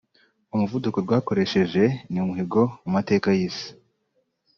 umuvuduko 0.53 0.97
rwakoresheje 1.05 1.83
ni 2.11 2.19
umuhigo 2.23 2.61
mu 2.83 2.89
mateka 2.95 3.27
y’isi 3.37 3.69